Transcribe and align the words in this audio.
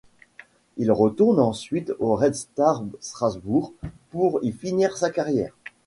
Il 0.77 0.91
retourne 0.91 1.39
ensuite 1.39 1.93
au 1.99 2.15
Red 2.15 2.33
Star 2.33 2.81
Strasbourg 3.01 3.71
pour 4.09 4.39
y 4.43 4.51
finir 4.51 4.97
sa 4.97 5.11
carrière. 5.11 5.53